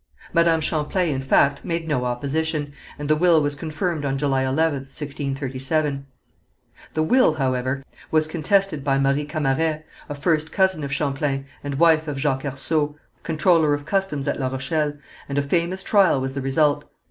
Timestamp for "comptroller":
13.21-13.75